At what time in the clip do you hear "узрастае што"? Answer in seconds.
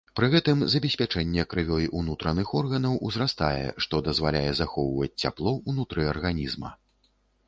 3.09-3.99